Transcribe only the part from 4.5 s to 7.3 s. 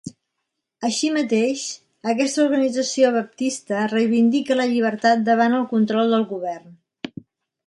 la llibertat davant el control del govern.